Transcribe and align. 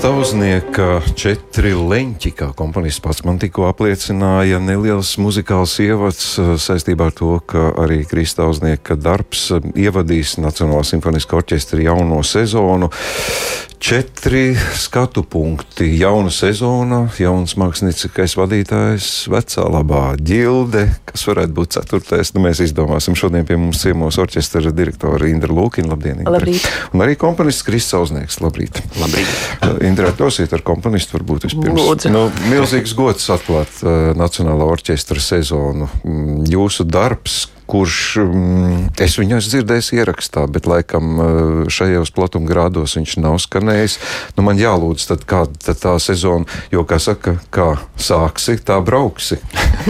Stauznieka 0.00 0.89
Kristauznieka 0.90 1.14
četri 1.14 1.70
leņķi, 1.76 2.30
kā 2.34 2.48
komponists 2.56 3.02
pats 3.04 3.22
man 3.26 3.38
tikko 3.38 3.68
apliecināja, 3.68 4.58
neliels 4.62 5.12
muzikāls 5.22 5.76
ievads 5.84 6.26
uh, 6.40 6.52
saistībā 6.58 7.10
ar 7.10 7.14
to, 7.14 7.30
ka 7.46 7.70
arī 7.84 8.02
Kristauznieka 8.08 8.96
darbs 8.98 9.50
uh, 9.54 9.62
ievadīs 9.78 10.38
Nacionālā 10.42 10.82
simfoniskā 10.88 11.38
orķestra 11.38 11.84
jauno 11.84 12.22
sezonu. 12.26 12.90
Četri 13.80 14.52
skatu 14.76 15.22
punkti. 15.24 15.86
Jauna 15.96 16.28
sezona, 16.28 17.06
jauns 17.16 17.54
mākslinieckais 17.56 18.34
vadītājs, 18.36 19.06
vecā 19.32 19.64
labā 19.72 20.02
ģilde, 20.20 20.82
kas 21.08 21.24
varētu 21.30 21.56
būt 21.56 21.78
ceturtais. 21.78 22.34
Nu, 22.34 22.42
mēs 22.44 22.60
izdomāsim 22.60 23.16
šodien 23.16 23.46
pie 23.48 23.56
mums 23.56 23.80
ciemos 23.80 24.20
orķestra 24.20 24.74
direktora 24.76 25.30
Indra 25.30 25.56
Lūkina. 25.56 25.94
Labdien! 25.94 26.20
Indra. 26.20 26.36
Labrīt! 26.36 26.66
Un 26.92 27.06
arī 27.06 27.16
komponists 27.20 27.64
Kristis 27.64 27.94
Sauznieks. 27.94 28.42
Labrīt! 28.44 28.82
Labrīt. 29.00 29.32
Indra, 29.88 30.12
klausiet 30.12 30.52
ar 30.52 30.60
komponistu 30.60 30.79
varbūt 30.84 31.46
vispirms. 31.48 31.80
Lūdzu. 31.80 32.12
Nu, 32.12 32.26
milzīgs 32.50 32.94
gods 32.98 33.28
atklāt 33.32 33.80
uh, 33.84 34.10
Nacionālā 34.18 34.66
orķestra 34.74 35.22
sezonu. 35.22 35.88
Mm, 36.04 36.44
Jūsu 36.50 36.86
darbs, 36.88 37.44
kurš 37.70 37.98
mm, 38.24 38.78
es 39.02 39.16
viņu 39.20 39.38
esmu 39.38 39.54
dzirdējis 39.54 39.92
ierakstā, 39.98 40.46
bet 40.50 40.66
laikam 40.70 41.12
uh, 41.16 41.28
šajos 41.70 42.12
platumgrādos 42.16 42.96
viņš 42.98 43.18
nav 43.22 43.38
skanējis. 43.44 43.98
Nu, 44.38 44.46
man 44.46 44.60
jālūdz, 44.60 45.06
tad 45.12 45.26
kāda 45.30 45.60
tad 45.70 45.82
tā 45.82 45.94
sezona, 46.02 46.48
jo, 46.74 46.86
kā 46.88 46.98
saka, 47.02 47.38
kā 47.54 47.74
sāksi, 48.00 48.58
tā 48.64 48.80
brauksi. 48.84 49.38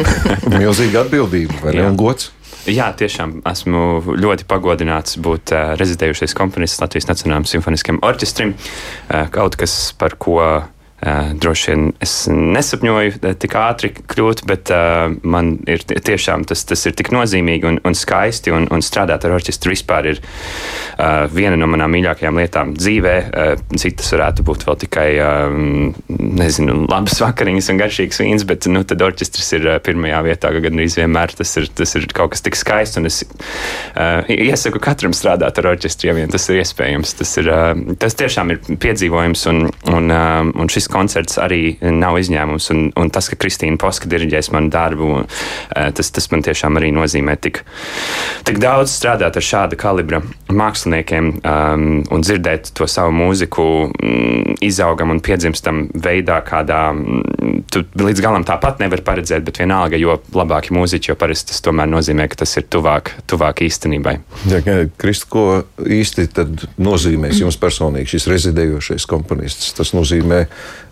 Milzīga 0.60 1.06
atbildība, 1.06 1.62
vai 1.64 1.78
ne? 1.78 1.88
Un 1.92 1.98
gods. 2.00 2.32
Jā, 2.68 2.90
tiešām 2.92 3.38
esmu 3.48 4.02
ļoti 4.20 4.44
pagodināts 4.48 5.16
būt 5.22 5.54
uh, 5.56 5.72
rezidējušais 5.80 6.36
komponists 6.36 6.82
Latvijas 6.82 7.08
Nacionālajiem 7.08 7.48
simfoniskajam 7.48 8.02
orķestrim. 8.04 8.52
Uh, 8.52 9.24
kaut 9.32 9.56
kas, 9.60 9.94
par 9.96 10.18
ko 10.20 10.36
uh, 10.42 10.68
droši 11.40 11.70
vien 11.72 11.86
es 12.04 12.14
nesapņoju 12.30 13.16
uh, 13.20 13.32
tik 13.40 13.54
ātri 13.56 13.92
kļūt, 13.94 14.44
bet 14.50 14.72
uh, 14.74 15.08
man 15.22 15.54
ir 15.70 15.84
tie- 15.86 16.00
tiešām 16.10 16.44
tas, 16.48 16.64
tas 16.68 16.84
ir 16.88 16.96
tik 16.98 17.12
nozīmīgi 17.14 17.68
un, 17.70 17.80
un 17.86 17.96
skaisti. 17.96 18.52
Un, 18.54 18.66
un 18.72 18.82
strādāt 18.84 19.24
ar 19.26 19.36
orķestru 19.36 19.72
vispār 19.72 20.10
ir 20.10 20.20
viena 21.32 21.56
no 21.58 21.68
manām 21.70 21.92
mīļākajām 21.94 22.38
lietām 22.40 22.72
dzīvē. 22.76 23.14
Citas 23.80 24.10
varētu 24.14 24.44
būt 24.46 24.64
vēl 24.66 24.78
tikai, 24.84 25.06
nezinu, 26.08 26.84
labas 26.90 27.20
vakariņas 27.22 27.70
un 27.72 27.80
garšīgs 27.80 28.20
vīns, 28.22 28.44
bet 28.48 28.66
nu, 28.72 28.82
tad 28.88 29.02
orķestris 29.06 29.52
ir 29.58 29.68
pirmajā 29.86 30.20
vietā, 30.26 30.50
gandrīz 30.56 30.98
vienmēr 30.98 31.34
tas 31.38 31.54
ir, 31.60 31.68
tas 31.78 31.94
ir 31.98 32.08
kaut 32.16 32.34
kas 32.34 32.44
tik 32.46 32.58
skaists. 32.58 33.00
Es 33.10 33.22
iesaku 34.34 34.82
katram 34.82 35.14
strādāt 35.16 35.60
ar 35.62 35.70
orķestri, 35.72 36.10
ja 36.10 36.16
vien 36.18 36.32
tas 36.32 36.48
ir 36.50 36.60
iespējams. 36.64 37.14
Tas, 37.20 37.36
ir, 37.40 37.50
tas 38.02 38.18
tiešām 38.18 38.54
ir 38.54 38.62
piedzīvojums, 38.82 39.46
un, 39.52 39.62
un, 39.94 40.10
un 40.10 40.72
šis 40.72 40.89
koncerts 40.92 41.38
arī 41.40 41.76
nav 41.80 42.18
izņēmums. 42.20 42.70
Un, 42.74 42.82
un 42.98 43.12
tas, 43.12 43.30
ka 43.30 43.38
Kristīna 43.40 43.80
Poska 43.80 44.10
diriģēs 44.10 44.50
manu 44.54 44.72
darbu, 44.72 45.10
uh, 45.22 45.88
tas, 45.96 46.12
tas 46.14 46.30
man 46.32 46.44
tiešām 46.46 46.80
arī 46.80 46.92
nozīmē 46.96 47.36
tik, 47.40 47.62
tik 48.48 48.60
daudz 48.62 48.92
strādāt 48.94 49.38
ar 49.38 49.46
šāda 49.46 49.78
kalibra 49.80 50.22
māksliniekiem 50.50 51.32
um, 51.40 51.86
un 52.10 52.24
dzirdēt 52.24 52.72
to 52.76 52.88
savu 52.90 53.14
mūziku 53.14 53.66
mm, 53.90 54.58
izaugam 54.66 55.14
un 55.14 55.22
piedzimstam 55.24 55.86
veidā, 55.94 56.40
kādā 56.46 56.82
mm, 56.94 57.64
tu 57.70 57.84
līdz 58.00 58.22
galam 58.24 58.46
tāpat 58.46 58.80
nevar 58.82 59.02
paredzēt, 59.06 59.44
bet 59.46 59.60
vienalga, 59.62 59.98
jo 60.00 60.18
labāki 60.36 60.74
mūziķi, 60.76 61.12
jo 61.12 61.18
parasti 61.20 61.52
tas 61.52 61.62
tomēr 61.64 61.88
nozīmē, 61.90 62.26
ka 62.30 62.42
tas 62.42 62.56
ir 62.58 62.66
tuvāk, 62.72 63.12
tuvāk 63.30 63.62
īstenībai. 63.66 64.16
Ja, 64.50 64.60
Kristi, 65.00 65.28
ko 65.30 65.46
īsti 65.80 66.28
nozīmēs 66.80 67.42
jums 67.42 67.58
personīgi 67.60 68.16
šis 68.16 68.28
rezidējošais 68.30 69.06
komponists? 69.10 69.72
Tas 69.76 69.94
nozīmē 69.96 70.44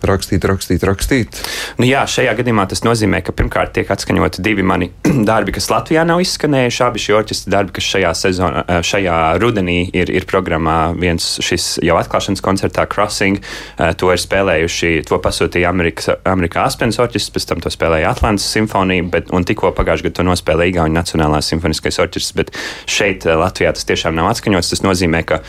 rakstīt, 0.05 0.45
rakstīt, 0.47 0.83
rakstīt. 0.87 1.39
Nu, 1.79 1.87
jā, 1.87 2.03
šajā 2.09 2.33
gadījumā 2.39 2.65
tas 2.69 2.81
nozīmē, 2.85 3.21
ka 3.25 3.33
pirmkārt 3.35 3.73
tiek 3.75 3.89
atskaņoti 3.91 4.43
divi 4.45 4.65
mani 4.65 4.89
darbi, 5.29 5.53
kas 5.55 5.69
Latvijā 5.71 6.05
nav 6.07 6.21
izskanējuši. 6.23 6.83
Abi 6.85 7.03
šie 7.03 7.15
orķestra 7.17 7.53
darbi, 7.53 7.75
kas 7.77 7.87
šajā, 7.93 8.13
sezonā, 8.17 8.63
eh, 8.65 8.81
šajā 8.85 9.17
rudenī 9.41 9.77
ir, 9.93 10.11
ir 10.13 10.27
programmā, 10.29 10.77
viens 10.99 11.37
šis 11.43 11.71
jau 11.85 11.97
atklāšanas 11.99 12.43
koncertā, 12.45 12.87
Crossing, 12.89 13.39
eh, 13.39 13.93
to 13.99 14.11
ir 14.13 14.21
spēlējuši, 14.21 14.93
to 15.09 15.19
pasūtīja 15.23 15.69
Amerikas, 15.69 16.11
Amerikā 16.29 16.65
Aspens 16.65 16.99
orķestris, 17.01 17.33
pēc 17.35 17.47
tam 17.51 17.63
to 17.65 17.73
spēlēja 17.73 18.13
Atlantas 18.13 18.47
simfonija, 18.49 19.07
bet, 19.11 19.31
un 19.35 19.45
tikko 19.47 19.73
pagājušajā 19.77 20.09
gadā 20.09 20.19
to 20.21 20.27
nospēlēja 20.27 20.73
Igaunijas 20.73 20.99
Nacionālās 20.99 21.51
simfoniskais 21.51 21.99
orķestris, 22.01 22.35
bet 22.39 22.53
šeit 22.89 23.27
eh, 23.27 23.37
Latvijā 23.39 23.73
tas 23.75 23.87
tiešām 23.89 24.17
nav 24.17 24.31
atskaņots. 24.33 24.73
Tas 24.73 24.83
nozīmē, 24.85 25.23
ka 25.25 25.39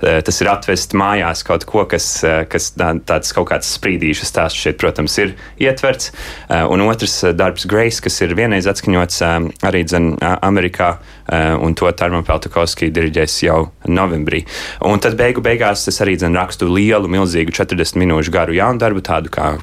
tas 0.00 0.40
ir 0.42 0.48
atvest 0.50 0.94
mājās 0.98 1.44
kaut 1.46 1.64
ko, 1.68 1.84
kas, 1.88 2.06
kas 2.50 2.70
tā, 2.76 2.90
tāds 3.06 3.32
kaut 3.36 3.48
kāds 3.50 3.70
sprīdīšu 3.84 4.24
stāsts 4.24 4.64
šeit, 4.64 4.78
protams, 4.80 5.18
ir 5.20 5.34
ietverts. 5.60 6.12
Eh, 6.48 6.64
Un 6.64 6.80
otrs 6.88 7.18
eh, 7.22 7.34
darbs 7.36 7.68
Grace, 7.68 8.00
kas 8.00 8.16
ir 8.24 8.34
vienreiz 8.38 8.66
atskaņots 8.70 9.20
eh, 9.20 9.34
arī 9.68 9.84
dzen, 9.84 10.14
Amerikā, 10.24 10.96
un 11.32 11.74
to 11.78 11.88
Tarman 11.96 12.24
Peltakovski 12.26 12.90
diriģēs 12.94 13.36
jau 13.46 13.58
novembrī. 13.88 14.42
Un 14.84 15.00
tad 15.02 15.16
beigu 15.18 15.42
beigās 15.44 15.86
es 15.88 16.00
arī 16.04 16.16
dzen, 16.20 16.36
rakstu 16.36 16.68
lielu, 16.68 17.08
milzīgu 17.10 17.54
40 17.54 17.98
minūšu 18.00 18.34
garu 18.34 18.56
jaunu 18.56 18.80
darbu, 18.82 19.02
tādu 19.04 19.32
kā 19.32 19.54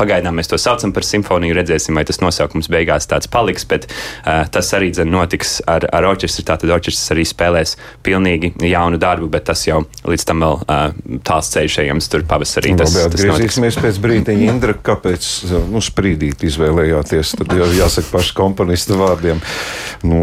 pagaidām 0.00 0.38
mēs 0.38 0.50
to 0.50 0.58
saucam 0.60 0.94
par 0.96 1.04
simfoniju, 1.06 1.56
redzēsim, 1.58 1.96
vai 1.98 2.06
tas 2.08 2.20
nosaukums 2.22 2.70
beigās 2.72 3.08
tāds 3.10 3.28
paliks, 3.30 3.66
bet 3.68 3.86
uh, 3.90 4.46
tas 4.52 4.72
arī 4.76 4.90
dzen, 4.94 5.10
notiks 5.12 5.58
ar, 5.68 5.86
ar 5.92 6.08
orķestri. 6.12 6.46
Tātad 6.48 6.72
orķestris 6.72 7.12
arī 7.14 7.26
spēlēs 7.28 7.76
pilnīgi 8.06 8.54
jaunu 8.70 9.00
darbu, 9.00 9.28
bet 9.32 9.48
tas 9.50 9.66
jau 9.68 9.82
līdz 10.08 10.26
tam 10.30 10.44
vēl 10.44 10.58
uh, 10.64 11.20
tāls 11.26 11.52
ceļš 11.52 11.78
ejams 11.84 12.10
tur 12.12 12.24
pavasarī. 12.28 12.74
Tas, 12.80 12.94
Labi, 12.96 13.12
tas 13.12 13.20
notiks. 13.20 13.28
atgriezīsimies 13.28 13.80
pēc 13.84 14.00
brīdiņa. 14.06 14.48
Indra, 14.50 14.76
kāpēc 14.90 15.28
nu, 15.70 15.82
sprīdīt 15.84 16.46
izvēlējāties? 16.48 17.36
Tad 17.42 17.54
jau 17.60 17.68
jāsaka 17.76 18.14
pašu 18.16 18.36
komponista 18.38 18.96
vārdiem. 18.98 19.42
Nu, 20.06 20.20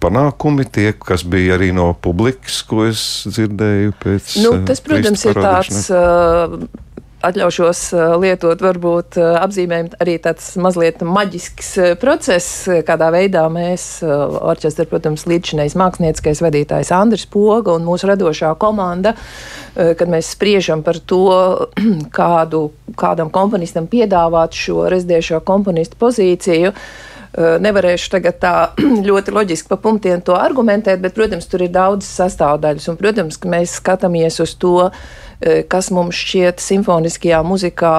panākumi 0.00 0.66
tie, 0.68 0.90
kas 0.92 1.24
bija 1.26 1.56
arī 1.56 1.72
no 1.76 1.90
publikas, 1.94 2.62
ko 2.66 2.86
es 2.88 3.00
dzirdēju 3.28 3.94
pēc. 4.02 4.34
Nu, 4.44 4.56
eh, 4.58 4.66
tas, 4.68 4.82
protams, 4.84 5.24
ir 5.28 5.40
tāds. 5.40 5.86
Uh, 5.92 6.66
Atļaušos 7.26 7.78
uh, 7.96 8.02
lietot, 8.20 8.60
varbūt 8.62 9.16
apzīmējumu 9.18 9.96
arī 10.04 10.18
tāds 10.22 10.50
mazliet 10.62 11.00
maģisks 11.02 11.70
process, 11.98 12.68
kādā 12.86 13.08
veidā 13.10 13.46
mēs, 13.50 13.86
orķestra, 14.04 14.84
protams, 14.90 15.24
līdzinējs 15.26 15.74
mākslinieckais 15.80 16.44
vadītājs 16.44 16.92
Andris 16.94 17.24
Poga 17.32 17.74
un 17.74 17.88
mūsu 17.88 18.12
radošā 18.12 18.52
komanda, 18.60 19.16
kad 19.74 20.12
mēs 20.12 20.34
spriežam 20.36 20.84
par 20.86 21.00
to, 21.00 21.24
kādu, 22.20 22.68
kādam 23.00 23.32
komponistam 23.34 23.88
piedāvāt 23.90 24.54
šo 24.54 24.84
rezidējošo 24.92 25.42
komponistu 25.48 25.98
pozīciju. 26.04 26.76
Uh, 26.76 27.15
Nevarēšu 27.36 28.10
tagad 28.14 28.38
tā 28.40 28.54
ļoti 29.08 29.34
loģiski 29.36 29.68
pa 29.68 29.76
punktiem 29.80 30.22
to 30.24 30.36
argumentēt, 30.38 31.02
bet, 31.04 31.16
protams, 31.16 31.48
tur 31.50 31.66
ir 31.66 31.72
daudz 31.74 32.08
sastāvdaļas. 32.08 32.88
Un, 32.92 32.98
protams, 33.00 33.36
ka 33.40 33.50
mēs 33.52 33.76
skatāmies 33.80 34.40
uz 34.44 34.54
to, 34.60 34.88
uh, 34.88 35.58
kas 35.72 35.90
mums 35.92 36.16
šķiet 36.16 36.62
simfoniskajā 36.64 37.42
muzikā 37.44 37.96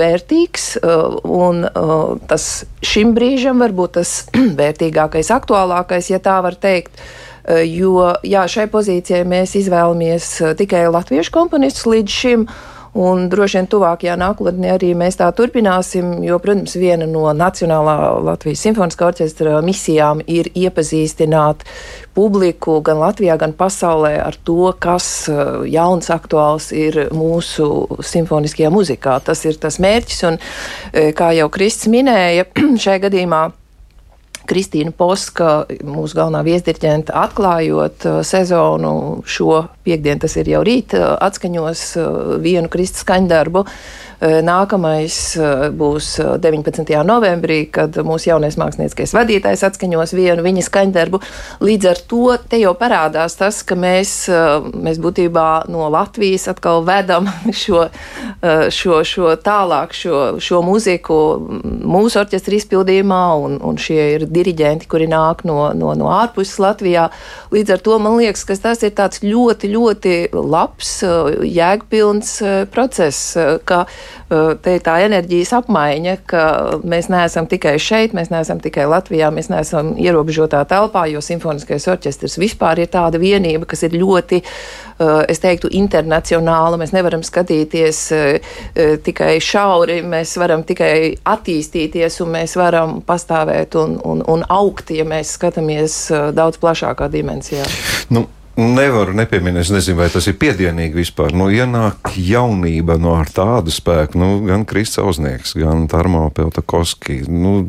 vērtīgs. 0.00 0.70
uh, 0.80 1.20
Un 1.24 1.66
uh, 1.68 2.16
tas 2.30 2.64
šim 2.84 3.14
brīžam 3.14 3.62
varbūt 3.62 4.00
tas 4.00 4.16
vērtīgākais, 4.60 5.30
aktuālākais, 5.34 6.10
ja 6.10 6.22
tā 6.22 6.40
var 6.42 6.58
teikt. 6.58 6.98
Uh, 6.98 7.34
Jo 7.44 8.14
jā, 8.24 8.46
šai 8.48 8.64
pozīcijai 8.72 9.24
mēs 9.28 9.52
izvēlamies 9.60 10.28
uh, 10.40 10.54
tikai 10.56 10.86
latviešu 10.88 11.32
komponistus 11.34 11.84
līdz 11.92 12.14
šim. 12.22 12.46
Un 12.94 13.24
droši 13.26 13.58
vien 13.58 13.66
tuvākajā 13.66 14.14
nākotnē 14.20 14.68
arī 14.76 14.92
mēs 14.94 15.18
tā 15.18 15.26
turpināsim, 15.34 16.20
jo, 16.22 16.36
protams, 16.38 16.76
viena 16.78 17.08
no 17.10 17.24
Nacionālā 17.34 17.96
Latvijas 18.22 18.62
simfoniskā 18.62 19.08
orķestra 19.08 19.56
misijām 19.66 20.22
ir 20.30 20.52
iepazīstināt 20.54 21.64
publiku 22.14 22.76
gan 22.86 23.02
Latvijā, 23.02 23.34
gan 23.40 23.56
pasaulē 23.58 24.12
ar 24.22 24.38
to, 24.46 24.70
kas 24.78 25.08
eh, 25.26 25.42
jauns, 25.74 26.12
aktuāls 26.14 26.70
ir 26.70 27.08
mūsu 27.10 27.98
simfoniskajā 27.98 28.70
muzikā. 28.70 29.18
Tas 29.26 29.42
ir 29.42 29.58
tas 29.58 29.80
mērķis, 29.82 30.22
un 30.30 30.38
eh, 30.38 31.10
kā 31.18 31.32
jau 31.34 31.50
Kristis 31.50 31.90
minēja, 31.90 32.46
šajā 32.86 33.08
gadījumā. 33.08 33.44
Kristīna 34.48 34.92
Poska, 34.96 35.64
mūsu 35.84 36.18
galvenā 36.18 36.42
viesdirigente, 36.46 37.14
atklājot 37.16 38.06
uh, 38.08 38.20
sezonu 38.26 39.22
šo 39.24 39.64
piekdienu, 39.86 40.22
tas 40.24 40.36
ir 40.40 40.50
jau 40.52 40.62
rīt, 40.66 40.96
uh, 40.98 41.14
atskaņos 41.24 41.84
uh, 42.00 42.08
vienu 42.44 42.72
Kristus 42.72 43.04
skaņdarbu. 43.06 43.64
Nākamais 44.24 45.16
būs 45.76 46.06
19. 46.40 46.92
novembrī, 47.04 47.58
kad 47.68 47.96
mūsu 48.06 48.30
jaunais 48.30 48.56
mākslinieckais 48.56 49.12
vadītājs 49.12 49.64
atskaņos 49.68 50.14
vienu 50.16 50.44
viņa 50.46 50.64
skaņdarbu. 50.64 51.20
Līdz 51.64 51.88
ar 51.90 52.00
to 52.08 52.36
te 52.48 52.60
jau 52.62 52.72
parādās 52.78 53.36
tas, 53.36 53.60
ka 53.66 53.76
mēs, 53.76 54.14
mēs 54.72 55.00
būtībā 55.04 55.66
no 55.68 55.90
Latvijas 55.92 56.48
atkal 56.48 56.80
vedam 56.86 57.28
šo, 57.62 57.82
šo, 58.72 59.02
šo 59.04 59.34
tālāk, 59.44 59.92
šo, 59.92 60.22
šo 60.40 60.62
mūziku 60.64 61.18
mūsu 61.84 62.22
orķestra 62.22 62.56
izpildījumā, 62.56 63.22
un, 63.44 63.58
un 63.60 63.76
šie 63.80 64.00
ir 64.14 64.26
diriģenti, 64.30 64.88
kuri 64.88 65.10
nāk 65.10 65.44
no, 65.44 65.68
no, 65.76 65.92
no 65.98 66.08
ārpuses 66.14 66.56
Latvijā. 66.64 67.10
Līdz 67.52 67.76
ar 67.76 67.84
to 67.84 68.00
man 68.00 68.16
liekas, 68.22 68.46
ka 68.48 68.56
tas 68.70 68.80
ir 68.86 68.96
tāds 68.96 69.20
ļoti, 69.26 69.68
ļoti 69.74 70.16
labs, 70.32 70.96
jēgpilns 71.44 72.38
process, 72.72 73.36
ka 73.68 73.84
te 74.28 74.76
ir 74.76 74.82
tā 74.84 74.96
enerģijas 75.04 75.52
apmaiņa, 75.60 76.16
ka 76.30 76.44
mēs 76.86 77.08
neesam 77.12 77.48
tikai 77.50 77.74
šeit, 77.82 78.14
mēs 78.16 78.30
neesam 78.32 78.60
tikai 78.62 78.86
Latvijā, 78.90 79.30
mēs 79.34 79.50
neesam 79.52 79.94
ierobežotā 80.00 80.62
telpā, 80.70 81.06
jo 81.12 81.22
simfoniskais 81.24 81.88
orķestris 81.92 82.38
vispār 82.40 82.84
ir 82.84 82.90
tāda 82.92 83.20
vienība, 83.22 83.68
kas 83.70 83.84
ir 83.86 83.96
ļoti, 83.98 84.40
es 85.30 85.42
teiktu, 85.42 85.70
internacionāla. 85.76 86.78
Mēs 86.80 86.94
nevaram 86.96 87.24
skatīties 87.26 88.04
tikai 89.06 89.32
šauri, 89.42 90.00
mēs 90.06 90.36
varam 90.40 90.64
tikai 90.66 90.94
attīstīties 91.34 92.20
un 92.24 92.32
mēs 92.38 92.56
varam 92.60 93.00
pastāvēt 93.06 93.76
un, 93.80 93.98
un, 94.04 94.24
un 94.30 94.46
augt, 94.48 94.94
ja 94.94 95.06
mēs 95.08 95.36
skatāmies 95.38 96.06
daudz 96.36 96.62
plašākā 96.62 97.10
dimensijā. 97.12 97.66
Nu. 98.14 98.26
Nevaru 98.54 99.16
nepieminēt, 99.18 99.64
es 99.66 99.70
nezinu, 99.74 99.98
vai 99.98 100.06
tas 100.14 100.28
ir 100.30 100.36
piedienīgi 100.38 100.94
vispār. 101.00 101.32
Nu, 101.34 101.48
ienāk 101.50 102.12
jaunība 102.14 102.94
no 103.02 103.16
ar 103.18 103.30
tādu 103.34 103.74
spēku, 103.74 104.20
nu, 104.20 104.28
gan 104.46 104.62
Kristausnieks, 104.68 105.56
gan 105.58 105.88
Tarmo 105.90 106.28
Peltakoski. 106.34 107.24
Nu, 107.26 107.64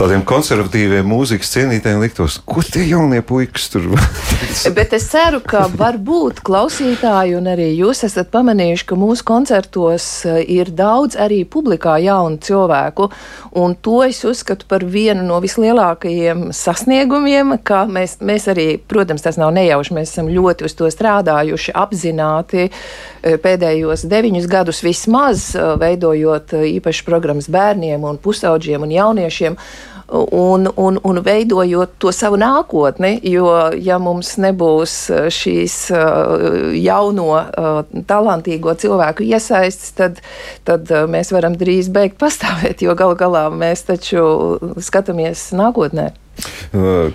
tādiem 0.00 0.24
konservatīviem 0.26 1.06
mūzikas 1.06 1.52
cienītājiem 1.52 2.00
liktos, 2.02 2.38
ko 2.48 2.62
tie 2.64 2.86
jaunie 2.88 3.20
puikas 3.26 3.68
tur 3.72 3.90
Bet 4.76 4.94
es 4.96 5.06
ceru, 5.12 5.42
ka 5.44 5.66
varbūt 5.68 6.40
klausītāji 6.46 7.36
un 7.36 7.50
arī 7.52 7.68
jūs 7.76 8.02
esat 8.08 8.32
pamanījuši, 8.32 8.86
ka 8.88 8.98
mūsu 8.98 9.26
koncertos 9.28 10.06
eh, 10.28 10.40
ir 10.56 10.72
daudz 10.76 11.18
arī 11.20 11.42
publikā 11.44 11.98
jaunu 12.02 12.40
cilvēku, 12.42 13.10
un 13.60 13.76
to 13.76 14.00
es 14.06 14.22
uzskatu 14.28 14.66
par 14.70 14.86
vienu 14.88 15.24
no 15.26 15.40
vislielākajiem 15.44 16.48
sasniegumiem, 16.56 17.58
ka 17.64 17.84
mēs, 17.90 18.18
mēs 18.24 18.48
arī, 18.52 18.68
protams, 18.80 19.01
Protams, 19.02 19.22
tas 19.24 19.34
nav 19.34 19.50
nejauši. 19.50 19.96
Mēs 19.96 20.12
esam 20.12 20.28
ļoti 20.30 20.68
uz 20.68 20.76
to 20.78 20.86
strādājuši, 20.86 21.72
apzināti 21.74 22.68
e, 22.68 23.32
pēdējos 23.42 24.04
deviņus 24.06 24.46
gadus 24.46 24.78
vismaz, 24.86 25.48
e, 25.58 25.64
veidojot 25.80 26.54
e, 26.54 26.60
īpašas 26.76 27.02
programmas 27.08 27.50
bērniem 27.50 28.06
un 28.06 28.20
pusauģiem 28.22 28.86
un 28.86 28.94
jauniešiem 28.94 29.58
un, 30.12 30.70
un, 30.70 31.00
un 31.02 31.20
veidojot 31.26 31.98
to 31.98 32.14
savu 32.14 32.38
nākotni. 32.38 33.16
Jo, 33.26 33.50
ja 33.74 33.98
mums 33.98 34.36
nebūs 34.38 34.94
šīs 35.34 35.76
jauno, 36.78 37.28
talantīgo 38.06 38.78
cilvēku 38.78 39.26
iesaistes, 39.26 39.96
tad, 39.98 40.22
tad 40.62 40.94
mēs 41.10 41.34
varam 41.34 41.58
drīz 41.58 41.90
beigt 41.90 42.22
pastāvēt, 42.22 42.86
jo 42.86 42.94
galu 42.94 43.18
galā 43.18 43.48
mēs 43.50 43.88
taču 43.90 44.28
skatāmies 44.78 45.48
nākotnē. 45.58 46.12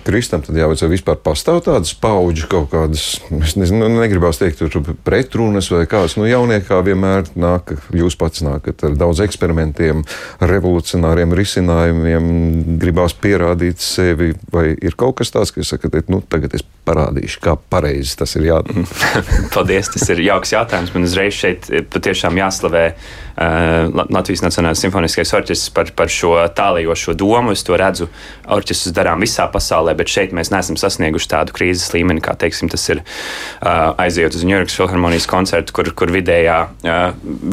Kristam 0.06 0.42
tad 0.46 0.56
jāveic, 0.58 0.82
vai 0.84 0.90
vispār 0.92 1.18
pastāv 1.22 1.60
tādas 1.66 1.90
paudžu 1.98 2.46
kaut 2.50 2.68
kādas, 2.72 3.06
es 3.42 3.56
nezinu, 3.58 3.88
nu, 3.88 4.00
negribās 4.02 4.38
teikt, 4.38 4.62
tur 4.62 4.94
pretrunas 5.06 5.70
vai 5.72 5.82
kādas, 5.90 6.14
nu, 6.20 6.28
jaunie 6.30 6.60
kā 6.64 6.78
vienmēr 6.86 7.26
nāk, 7.38 7.74
jūs 7.96 8.18
pats 8.20 8.44
nākat 8.46 8.86
ar 8.86 8.96
daudz 8.98 9.22
eksperimentiem, 9.26 10.04
revolucionāriem 10.38 11.34
risinājumiem, 11.36 12.32
gribās 12.78 13.16
pierādīt 13.18 13.82
sevi, 13.82 14.32
vai 14.54 14.70
ir 14.76 14.98
kaut 14.98 15.18
kas 15.18 15.34
tāds, 15.34 15.52
ka 15.52 15.62
jūs 15.62 15.74
sakat, 15.74 15.98
nu, 16.12 16.22
tagad 16.22 16.54
es 16.54 16.64
parādīšu, 16.88 17.40
kā 17.44 17.54
pareizi 17.70 18.16
tas 18.18 18.34
ir 18.38 18.48
jādara. 18.48 18.84
Paldies, 19.54 19.90
tas 19.92 20.06
ir 20.12 20.22
jauks 20.24 20.54
jautājums. 20.54 20.92
Man 20.94 21.06
uzreiz 21.08 21.36
šeit 21.36 21.68
patiešām 21.92 22.38
jāslavē 22.40 22.84
uh, 22.94 24.06
Latvijas 24.08 24.44
Nacionālais 24.44 24.82
simfoniskais 24.82 25.34
orķestris 25.36 25.74
par, 25.74 25.92
par 25.98 26.12
šo 26.12 26.34
tālējošo 26.56 27.16
domu. 27.18 27.54
Es 27.56 27.64
to 27.66 27.76
redzu 27.78 28.08
orķestrus 28.46 28.96
darām 28.96 29.07
darām 29.08 29.24
visā 29.24 29.48
pasaulē, 29.50 29.94
bet 29.96 30.10
šeit 30.12 30.34
mēs 30.36 30.52
neesam 30.52 30.76
sasnieguši 30.78 31.30
tādu 31.32 31.54
krīzes 31.56 31.92
līmeni, 31.94 32.22
kā 32.24 32.34
teiksim, 32.38 32.68
tas 32.68 32.84
ir 32.92 33.00
uh, 33.00 33.94
aizejot 34.00 34.36
uz 34.36 34.44
Ņujorkas 34.48 34.76
filharmonijas 34.78 35.28
koncertu, 35.30 35.74
kur, 35.76 35.90
kur 35.96 36.12
vidējā, 36.12 36.58
uh, 36.84 37.00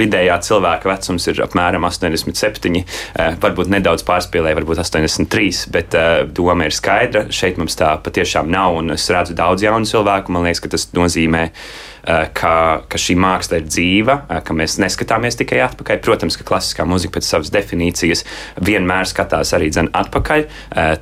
vidējā 0.02 0.38
cilvēka 0.48 0.92
vecums 0.92 1.28
ir 1.32 1.42
apmēram 1.46 1.88
87, 1.88 2.82
uh, 2.84 3.40
varbūt 3.42 3.72
nedaudz 3.72 4.06
pārspīlēja, 4.08 4.60
varbūt 4.60 4.84
83, 4.84 5.66
bet 5.76 5.98
uh, 5.98 6.22
doma 6.28 6.68
ir 6.68 6.76
skaidra. 6.76 7.28
Šeit 7.34 7.60
mums 7.62 7.78
tā 7.80 7.96
patiešām 8.04 8.52
nav, 8.52 8.80
un 8.82 8.96
es 8.98 9.08
redzu 9.14 9.38
daudz 9.38 9.66
jaunu 9.66 9.88
cilvēku. 9.90 10.36
Man 10.36 10.48
liekas, 10.48 10.64
ka 10.64 10.76
tas 10.76 10.90
nozīmē 10.96 11.50
ka, 12.06 12.56
ka 12.90 13.02
šī 13.02 13.18
māksla 13.20 13.62
ir 13.62 13.70
dzīva, 13.70 14.20
ka 14.46 14.58
mēs 14.58 14.78
neskatāmies 14.82 15.40
tikai 15.40 15.64
atpakaļ. 15.66 16.02
Protams, 16.06 16.38
ka 16.40 16.48
klasiskā 16.48 16.86
mūzika 16.88 17.18
pēc 17.18 17.32
savas 17.32 17.54
definīcijas 17.56 18.26
vienmēr 18.62 19.10
skatās 19.10 19.56
arī 19.58 19.72
atpakaļ. 19.76 20.48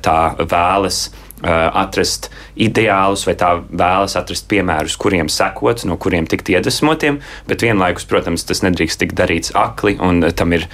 Tā 0.04 0.18
vēlas 0.48 1.06
atrast 1.44 2.30
ideālus, 2.56 3.26
vai 3.28 3.34
tā 3.36 3.50
vēlas 3.68 4.14
atrast 4.16 4.46
piemērus, 4.48 4.96
kuriem 5.00 5.28
sekot, 5.28 5.82
no 5.84 5.98
kuriem 6.00 6.24
tikt 6.30 6.48
iedvesmotiem, 6.54 7.18
bet 7.50 7.64
vienlaikus, 7.66 8.06
protams, 8.08 8.46
tas 8.48 8.62
nedrīkst 8.64 9.02
tikt 9.02 9.18
darīts 9.18 9.52
akli, 9.58 9.96
un 10.00 10.24
tam 10.32 10.54
ir 10.56 10.64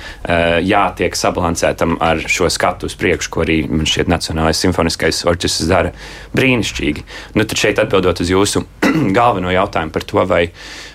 jātiek 0.62 1.16
sabalansētam 1.18 1.96
ar 2.04 2.22
šo 2.22 2.50
skatu 2.52 2.90
uz 2.90 2.94
priekšu, 3.00 3.32
ko 3.34 3.42
arī 3.46 3.62
man 3.66 3.88
šķiet 3.88 4.12
Nacionālais 4.12 4.62
simfoniskais 4.62 5.24
orķestris 5.30 5.70
dara 5.70 5.94
brīnišķīgi. 6.36 7.06
Nu, 7.34 7.46
tad 7.46 7.58
šeit 7.58 7.82
atbildot 7.82 8.22
uz 8.22 8.30
jūsu 8.30 8.62
galveno 9.18 9.52
jautājumu 9.54 9.94
par 9.94 10.06
to, 10.06 10.24
vai, 10.28 10.44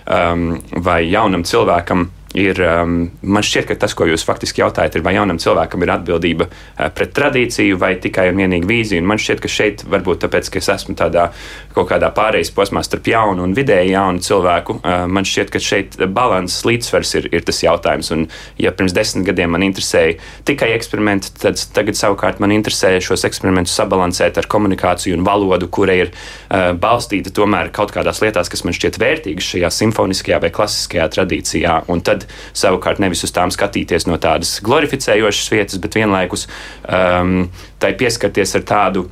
um, 0.10 0.52
vai 0.86 1.04
jaunam 1.10 1.46
cilvēkam 1.48 2.10
ir, 2.36 2.60
um, 2.60 2.96
man 3.24 3.46
šķiet, 3.46 3.68
ka 3.70 3.78
tas, 3.80 3.96
ko 3.96 4.08
jūs 4.10 4.26
faktiski 4.28 4.62
jautājat, 4.62 4.98
ir, 4.98 5.04
vai 5.06 5.16
jaunam 5.16 5.40
cilvēkam 5.42 5.84
ir 5.86 5.92
atbildība 5.96 6.48
uh, 6.50 6.90
pret 6.96 7.14
tradīciju 7.16 7.80
vai 7.80 7.94
tikai 8.02 8.28
un 8.32 8.42
vienīgi 8.44 8.68
vīziju. 8.70 9.04
Un 9.04 9.10
man 9.10 9.22
šķiet, 9.22 9.42
ka 9.44 9.52
šeit 9.52 9.86
varbūt 9.88 10.26
tāpēc, 10.26 10.50
ka 10.52 10.60
es 10.60 10.70
esmu 10.76 10.98
tādā 11.00 11.30
kaut 11.76 11.90
kādā 11.90 12.12
pārejas 12.16 12.52
posmā 12.56 12.84
starp 12.86 13.08
jaunu 13.12 13.46
un 13.48 13.56
vidēji 13.56 13.94
jaunu 13.96 14.24
cilvēku, 14.26 14.78
uh, 14.82 15.06
man 15.08 15.28
šķiet, 15.28 15.54
ka 15.54 15.62
šeit 15.64 15.98
balanss 16.16 16.66
līdzsvars 16.68 17.16
ir, 17.22 17.30
ir 17.40 17.48
tas 17.48 17.62
jautājums. 17.64 18.12
Un, 18.16 18.28
ja 18.62 18.76
pirms 18.76 18.96
desmit 18.96 19.28
gadiem 19.30 19.56
man 19.56 19.66
interesēja 19.66 20.20
tikai 20.48 20.74
eksperimenti, 20.76 21.32
tad 21.40 21.62
tagad 21.76 22.00
savukārt 22.00 22.44
man 22.44 22.54
interesē 22.56 22.94
šos 23.04 23.26
eksperimentus 23.30 23.76
sabalansēt 23.80 24.42
ar 24.42 24.50
komunikāciju 24.52 25.16
un 25.16 25.26
valodu, 25.28 25.72
kura 25.72 25.96
ir 26.04 26.12
uh, 26.12 26.74
balstīta 26.76 27.32
tomēr 27.36 27.72
kaut 27.76 27.96
kādās 27.96 28.20
lietās, 28.24 28.52
kas 28.52 28.68
man 28.68 28.76
šķiet 28.76 29.00
vērtīgas 29.02 29.54
šajā 29.56 29.72
simfoniskajā 29.80 30.44
vai 30.44 30.52
klasiskajā 30.56 31.10
tradīcijā. 31.16 31.80
Un 31.92 32.04
tad 32.06 32.25
savukārt 32.54 33.02
nevis 33.04 33.26
uz 33.28 33.34
tām 33.36 33.54
skatīties 33.54 34.08
no 34.10 34.20
tādas 34.22 34.58
glorificējošas 34.66 35.52
vietas, 35.54 35.82
bet 35.82 36.00
vienlaikus 36.00 36.48
um, 36.88 37.46
tai 37.80 37.94
pieskarties 37.98 38.56
ar 38.60 38.66
tādu 38.68 39.08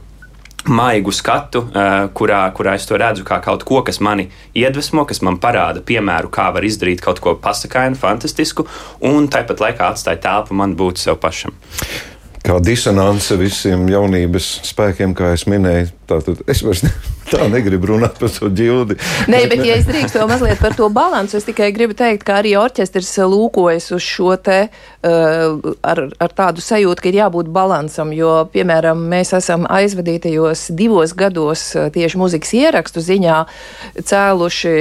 maigu 0.63 1.11
skatu, 1.11 1.65
uh, 1.67 2.05
kurā, 2.15 2.45
kurā 2.55 2.77
es 2.79 2.87
to 2.87 2.97
redzu 2.99 3.25
kā 3.27 3.39
kaut 3.43 3.65
ko, 3.67 3.81
kas 3.83 3.99
mani 3.99 4.29
iedvesmo, 4.55 5.03
kas 5.09 5.19
man 5.25 5.39
parāda 5.43 5.83
piemēru, 5.83 6.31
kā 6.31 6.47
var 6.55 6.63
izdarīt 6.63 7.03
kaut 7.03 7.19
ko 7.23 7.35
pasakainu, 7.35 7.99
fantastisku, 7.99 8.67
un 9.03 9.27
tāpat 9.31 9.63
laikā 9.63 9.91
atstāja 9.91 10.23
telpu 10.23 10.55
man 10.55 10.77
būt 10.79 11.03
sev 11.03 11.19
pašam. 11.23 11.55
Kā 12.43 12.57
disonance 12.59 13.35
visiem 13.39 13.85
jaunības 13.91 14.47
spēkiem, 14.67 15.13
kā 15.15 15.31
es 15.35 15.45
minēju, 15.47 15.91
tātad 16.11 16.41
es 16.51 16.63
vairs 16.63 16.83
ne, 16.83 16.91
tā 17.33 17.47
negribu 17.51 17.93
runāt 17.93 18.19
par 18.21 18.31
to 18.33 18.49
ģildi. 18.53 18.97
Nē, 19.31 19.43
bet, 19.51 19.63
ja 19.65 19.77
es 19.79 19.87
drīkstu 19.89 20.21
vēl 20.21 20.29
mazliet 20.29 20.61
par 20.61 20.75
to 20.77 20.89
balansu, 20.93 21.39
es 21.39 21.47
tikai 21.47 21.71
gribu 21.75 21.97
teikt, 21.97 22.25
ka 22.27 22.39
arī 22.41 22.55
orķestris 22.59 23.11
lūkojas 23.33 23.89
uz 23.95 24.03
šo 24.05 24.35
te 24.43 24.59
uh, 24.67 25.73
ar, 25.81 26.03
ar 26.21 26.35
tādu 26.35 26.63
sajūtu, 26.63 27.03
ka 27.03 27.09
ir 27.09 27.19
jābūt 27.23 27.49
balansam, 27.53 28.13
jo, 28.15 28.35
piemēram, 28.53 29.01
mēs 29.13 29.33
esam 29.37 29.65
aizvadītajos 29.71 30.67
divos 30.77 31.15
gados 31.17 31.65
uh, 31.77 31.89
tieši 31.93 32.21
muzikas 32.21 32.53
ierakstu 32.57 33.03
ziņā 33.03 33.39
cēluši 34.01 34.75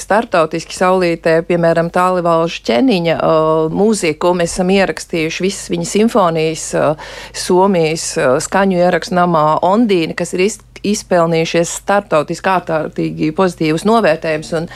startautiski 0.00 0.76
saulītē, 0.76 1.38
piemēram, 1.48 1.90
Tālivalžu 1.94 2.64
ķeniņa 2.66 3.16
uh, 3.16 3.72
mūziku. 3.72 4.34
Mēs 4.36 4.56
esam 4.56 4.72
ierakstījuši 4.74 5.44
visas 5.44 5.70
viņa 5.72 5.88
simfonijas 5.88 6.68
uh, 6.78 7.10
Somijas 7.36 8.10
uh, 8.18 8.36
skaņu 8.42 8.80
ierakstu 8.82 9.16
namā 9.16 9.46
Ondīna, 9.64 10.16
kas 10.18 10.34
ir 10.34 10.46
izteikti 10.48 10.73
izpelnījušies 10.84 11.72
startautiski 11.80 12.50
ārkārtīgi 12.52 13.30
pozitīvus 13.36 13.86
novērtējumus, 13.88 14.52
un, 14.58 14.68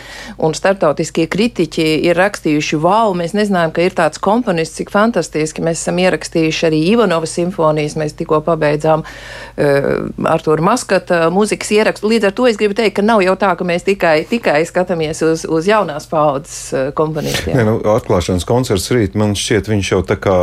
un 0.44 0.56
startautiskie 0.56 1.28
kritiķi 1.30 1.86
ir 2.08 2.18
rakstījuši, 2.18 2.78
wow, 2.82 3.14
mēs 3.18 3.34
nezinājām, 3.36 3.74
ka 3.76 3.84
ir 3.84 3.96
tāds 3.98 4.20
komponists, 4.22 4.78
cik 4.78 4.92
fantastiski. 4.94 5.64
Mēs 5.64 5.82
esam 5.82 6.00
ierakstījuši 6.02 6.66
arī 6.68 6.80
Ivanovas 6.92 7.34
simfonijas, 7.38 7.96
mēs 8.00 8.16
tikko 8.18 8.40
pabeidzām 8.46 9.04
uh, 9.04 9.88
Artūra 10.32 10.64
Maskata 10.64 11.26
mūzikas 11.34 11.72
ierakstu. 11.76 12.10
Līdz 12.12 12.30
ar 12.30 12.36
to 12.36 12.48
es 12.50 12.60
gribu 12.60 12.76
teikt, 12.78 12.98
ka 12.98 13.06
nav 13.06 13.22
jau 13.24 13.36
tā, 13.40 13.54
ka 13.58 13.66
mēs 13.68 13.86
tikai, 13.86 14.22
tikai 14.30 14.62
skatāmies 14.68 15.22
uz, 15.26 15.44
uz 15.48 15.68
jaunās 15.68 16.08
paudzes 16.10 16.58
uh, 16.72 16.88
komponistiem. 16.96 17.56
Nē, 17.58 17.66
nu, 17.68 17.76
atklāšanas 17.94 18.46
koncerts 18.48 18.90
rīt 18.94 19.18
man 19.18 19.36
šķiet, 19.38 19.70
viņš 19.72 19.92
jau 19.94 20.02
tā 20.06 20.18
kā 20.20 20.38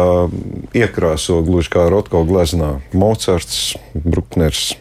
iekrāso 0.75 1.41
gluži 1.45 1.71
kā 1.75 1.87
Rotko 1.91 2.23
gleznā. 2.27 2.75
Mocards, 2.95 3.75
Brukners, 3.93 4.75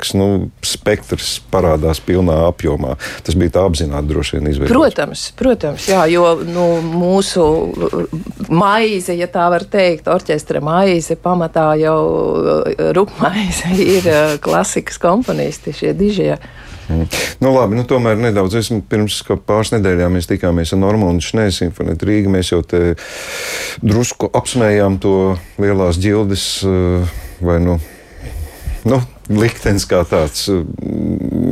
Nauznieks, 0.00 0.14
nu, 0.16 0.50
spektrs 0.62 1.40
parādās 1.50 2.00
pilnā 2.00 2.48
apjomā. 2.48 2.96
Tas 3.24 3.36
bija 3.36 3.50
tā 3.58 3.64
apzināti 3.66 4.08
droši 4.08 4.38
vien 4.38 4.48
izveidots. 4.50 4.72
Protams, 4.72 5.32
protams, 5.36 5.88
jā, 5.88 6.06
jo 6.10 6.40
nu, 6.44 6.80
mūsu 6.80 7.44
maize, 8.48 9.14
ja 9.14 9.28
tā 9.28 9.50
var 9.50 9.64
teikt, 9.64 10.08
orķestra 10.08 10.60
maize 10.60 11.16
pamatā 11.16 11.74
jau 11.80 12.00
rupmaize 12.96 13.74
ir 13.96 14.08
eh, 14.08 14.38
klasikas 14.40 14.98
komponisti, 14.98 15.72
šie 15.72 15.94
dižie. 15.94 16.38
Mm. 16.90 17.06
Nu, 17.38 17.52
labi, 17.54 17.76
nu, 17.78 17.84
tomēr 17.86 18.18
nedaudz. 18.18 18.56
Es, 18.58 18.72
pirms 18.90 19.20
pāris 19.46 19.70
nedēļām 19.76 20.16
mēs 20.16 20.26
tikāmies 20.26 20.74
ar 20.74 20.80
Normānu 20.82 21.22
Šnēs 21.22 21.60
Simfonētu 21.60 22.08
Rīgā. 22.08 22.32
Mēs 22.34 22.50
jau 22.50 22.64
drusku 23.84 24.32
apsmējām 24.34 24.98
to 24.98 25.14
lielās 25.62 26.00
ģildes 26.02 26.48
vai 27.44 27.60
nu. 27.62 27.78
Nu, 28.88 29.00
liktenis 29.28 29.84
kā 29.88 30.00
tāds. 30.08 30.46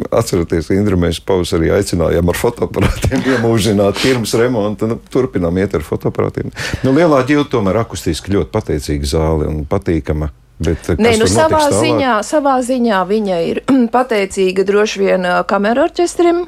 Atcerieties, 0.08 0.70
Indra, 0.72 0.96
mēs 1.00 1.20
pavasarī 1.24 1.70
aicinājām 1.76 2.32
ar 2.32 2.38
fotoaparātiem 2.38 3.24
iemūžināt 3.34 4.00
pirms 4.02 4.34
remonta. 4.40 4.88
Nu, 4.88 4.98
turpinām 5.12 5.60
iet 5.60 5.76
ar 5.76 5.84
fotoaparātiem. 5.86 6.52
Nu, 6.86 6.94
lielā 6.96 7.20
ģilde 7.28 7.50
tomēr 7.52 7.82
akustiski 7.84 8.36
ļoti 8.36 8.54
pateicīga 8.54 9.16
zāle 9.16 9.50
un 9.50 9.64
patīkama. 9.68 10.32
Bet, 10.58 10.88
Nē, 10.98 11.12
nu, 11.20 11.26
savā, 11.30 11.60
ziņā, 11.70 12.16
savā 12.26 12.56
ziņā 12.66 12.98
viņa 13.06 13.36
ir 13.46 13.60
pateicīga 13.94 14.64
droši 14.66 15.04
vien 15.04 15.26
kameru 15.46 15.84
orķestrim 15.84 16.40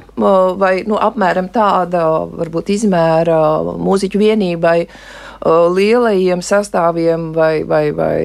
vai 0.59 0.73
nu, 0.83 0.97
apmēram 0.99 1.47
tāda 1.53 2.03
varbūt 2.27 2.73
izmēra 2.75 3.37
mūziķu 3.79 4.19
vienībai 4.19 4.75
lielajiem 5.45 6.41
sastāviem 6.45 7.31
vai, 7.33 7.63
vai, 7.67 7.83
vai 7.97 8.21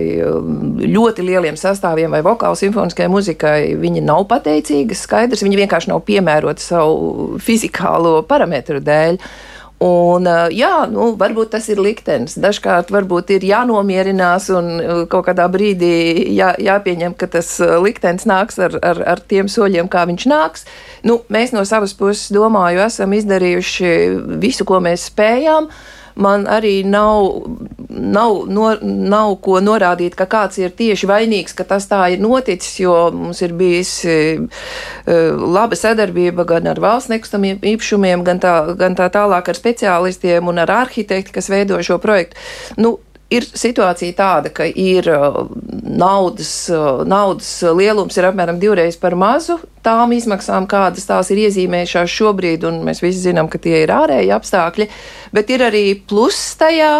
ļoti 0.85 1.25
lieliem 1.25 1.56
sastāviem 1.56 2.12
vai 2.12 2.23
vokālu 2.26 2.58
simfoniskajai 2.61 3.12
muzikai 3.12 3.58
viņa 3.80 4.04
nav 4.04 4.26
pateicīga. 4.30 4.96
Skaidrs, 4.96 5.44
viņa 5.46 5.62
vienkārši 5.64 5.92
nav 5.92 6.04
piemērota 6.08 6.62
savu 6.62 7.37
fizikālo 7.42 8.18
parametru 8.28 8.82
dēļ. 8.85 9.20
Uh, 9.20 9.52
Un, 9.76 10.25
jā, 10.56 10.87
nu, 10.88 11.11
varbūt 11.20 11.50
tas 11.52 11.66
ir 11.68 11.80
liktenis. 11.85 12.38
Dažkārt 12.40 12.88
varbūt 12.94 13.35
ir 13.35 13.44
jānomierinās 13.44 14.49
un 14.56 14.70
kaut 15.12 15.26
kādā 15.26 15.44
brīdī 15.52 16.32
jā, 16.32 16.54
jāpieņem, 16.56 17.12
ka 17.20 17.28
tas 17.35 17.50
liktenis 17.85 18.25
nāks 18.25 18.56
ar, 18.56 18.78
ar, 18.80 19.02
ar 19.04 19.20
tiem 19.20 19.50
soļiem, 19.52 19.90
kā 19.92 20.06
viņš 20.08 20.26
nāks. 20.32 20.64
Nu, 21.04 21.18
mēs 21.28 21.52
no 21.52 21.66
savas 21.68 21.92
puses, 21.92 22.32
domāju, 22.32 22.87
esam 22.87 23.12
izdarījuši 23.18 23.92
visu, 24.40 24.64
ko 24.64 24.80
mēs 24.80 25.11
spējām. 25.11 25.68
Uh, 25.68 26.06
man 26.16 26.46
arī 26.49 26.80
nav, 26.87 27.46
nav, 27.88 28.42
no, 28.49 28.66
nav 28.82 29.37
ko 29.44 29.61
norādīt, 29.64 30.16
ka 30.18 30.26
kāds 30.30 30.58
ir 30.61 30.75
tieši 30.76 31.08
vainīgs, 31.11 31.54
ka 31.56 31.66
tas 31.68 31.88
tā 31.90 32.02
ir 32.14 32.23
noticis, 32.25 32.78
jo 32.80 32.94
mums 33.14 33.42
ir 33.44 33.54
bijusi 33.56 34.16
uh, 34.40 35.44
laba 35.56 35.78
sadarbība 35.78 36.46
gan 36.49 36.68
ar 36.73 36.80
valsts 36.82 37.12
nekustamiem 37.12 37.61
īpašumiem, 37.75 38.25
gan 38.26 38.40
tā, 38.42 38.56
gan 38.78 38.96
tā 38.99 39.11
tālāk 39.12 39.52
ar 39.52 39.61
speciālistiem 39.61 40.49
un 40.49 40.64
ar 40.64 40.73
arhitekti, 40.82 41.35
kas 41.37 41.50
veido 41.52 41.80
šo 41.85 42.00
projektu. 42.02 42.40
Nu, 42.80 42.96
ir 43.33 43.47
situācija 43.47 44.14
tāda, 44.16 44.50
ka 44.54 44.66
ir 44.66 45.09
uh, 45.11 45.42
naudas, 45.83 46.50
uh, 46.71 47.02
naudas 47.09 47.50
lielums 47.75 48.16
ir 48.18 48.28
apmēram 48.28 48.61
divreiz 48.62 48.99
par 49.00 49.16
mazu 49.18 49.59
tām 49.87 50.14
izmaksām, 50.14 50.68
kādas 50.71 51.06
tās 51.09 51.30
ir 51.35 51.45
iezīmējušās 51.47 52.12
šobrīd, 52.12 52.66
un 52.68 52.83
mēs 52.87 53.02
visi 53.02 53.25
zinām, 53.28 53.50
ka 53.50 53.61
tie 53.62 53.83
ir 53.85 53.95
ārēji 53.95 54.35
apstākļi, 54.35 54.88
bet 55.35 55.54
ir 55.54 55.66
arī 55.68 55.87
pluss 56.09 56.54
tajā. 56.61 56.92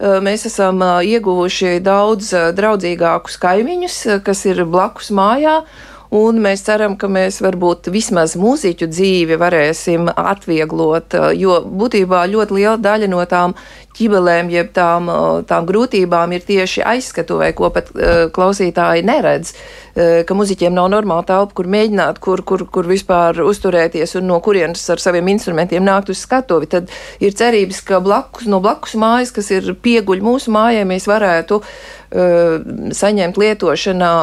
Uh, 0.00 0.16
mēs 0.24 0.46
esam 0.48 0.80
ieguvuši 1.04 1.78
daudz 1.84 2.30
draudzīgākus 2.56 3.36
kaimiņus, 3.40 3.96
kas 4.24 4.46
ir 4.48 4.62
blakus 4.64 5.10
mājā, 5.12 5.58
un 6.10 6.40
mēs 6.42 6.64
ceram, 6.66 6.96
ka 6.98 7.08
mēs 7.10 7.38
varbūt 7.44 7.90
vismaz 7.94 8.34
mūziķu 8.38 8.88
dzīvi 8.90 9.38
varēsim 9.40 10.10
atvieglot, 10.10 11.14
jo 11.38 11.60
būtībā 11.66 12.24
ļoti 12.32 12.56
liela 12.58 12.78
daļa 12.82 13.10
no 13.10 13.22
tām 13.30 13.54
ķibelēm, 14.00 14.50
jeb 14.50 14.70
tām, 14.74 15.10
tām 15.50 15.66
grūtībām 15.68 16.32
ir 16.34 16.44
tieši 16.46 16.82
aizskatuvē, 16.86 17.50
ko 17.58 17.70
pat 17.74 17.90
uh, 17.92 18.26
klausītāji 18.32 19.04
neredz, 19.06 19.52
uh, 19.52 20.22
ka 20.26 20.36
muziķiem 20.38 20.74
nav 20.74 20.88
normāla 20.94 21.26
telpa, 21.26 21.56
kur 21.58 21.68
mēģināt, 21.70 22.20
kur, 22.22 22.42
kur, 22.46 22.64
kur 22.70 22.88
vispār 22.90 23.42
uzturēties 23.44 24.16
un 24.20 24.30
no 24.30 24.38
kurienes 24.42 24.86
ar 24.94 25.02
saviem 25.02 25.30
instrumentiem 25.34 25.84
nākt 25.84 26.14
uz 26.14 26.22
skatuvi. 26.22 26.70
Tad 26.70 26.90
ir 27.22 27.36
cerības, 27.36 27.82
ka 27.86 28.00
blakus, 28.02 28.48
no 28.50 28.62
blakus 28.62 28.96
mājas, 28.98 29.34
kas 29.36 29.50
ir 29.54 29.74
pieguļ 29.82 30.22
mūsu 30.24 30.54
mājai, 30.54 30.86
mēs 30.88 31.10
varētu 31.10 31.60
uh, 31.60 31.74
saņemt 32.10 33.36
lietošanā 33.38 34.14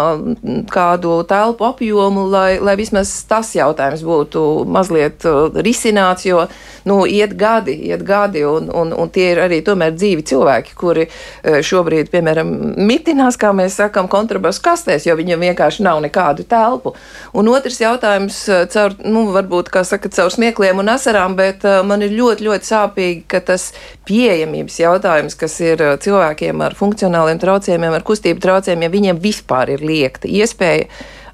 kādu 0.72 1.22
telpu 1.28 1.70
apjomu, 1.70 2.26
lai, 2.28 2.58
lai 2.60 2.76
vismaz 2.76 3.14
tas 3.30 3.54
jautājums 3.56 4.04
būtu 4.04 4.42
mazliet 4.68 5.24
risināts, 5.64 6.26
jo 6.28 6.44
nu, 6.88 7.06
iet 7.08 7.36
gadi, 7.40 7.78
iet 7.88 8.04
gadi, 8.04 8.44
un, 8.48 8.68
un, 8.76 8.92
un 8.92 9.12
tie 9.12 9.30
ir 9.32 9.42
arī 9.44 9.62
tomēr 9.64 9.96
dzīvi 9.96 10.26
cilvēki, 10.28 10.76
kuri 10.80 11.06
e, 11.08 11.62
šobrīd, 11.64 12.12
piemēram, 12.12 12.52
mitinās, 12.88 13.40
kā 13.40 13.54
mēs 13.56 13.80
sakam, 13.80 14.08
kontrabasu 14.12 14.64
kastēs, 14.66 15.08
jo 15.08 15.16
viņiem 15.20 15.48
vienkārši 15.48 15.84
nav 15.88 16.02
nekādu 16.04 16.44
telpu. 16.48 16.96
Un 17.38 17.52
otrs 17.52 17.80
jautājums, 17.80 18.40
caur, 18.74 18.96
nu, 19.08 19.30
varbūt, 19.36 19.72
kā 19.72 19.84
saka, 19.88 20.12
caur 20.12 20.32
smiekliem 20.34 20.84
un 20.84 20.92
asarām, 20.92 21.36
bet 21.40 21.64
man 21.88 22.04
ir 22.04 22.16
ļoti, 22.16 22.48
ļoti 22.48 22.72
sāpīgi, 22.72 23.26
ka 23.32 23.44
tas 23.52 23.70
pieejamības 24.08 24.80
jautājums, 24.80 25.36
kas 25.40 25.60
ir 25.64 25.84
cilvēkiem 26.04 26.64
ar 26.64 26.76
funkcionāliem 26.76 27.40
traucējumiem, 27.44 27.77
ar 27.86 28.06
kustību 28.08 28.42
traucējumiem, 28.44 28.92
viņiem 28.92 29.22
vispār 29.22 29.76
ir 29.76 29.86
liekta 29.86 30.30
iespēja 30.30 30.88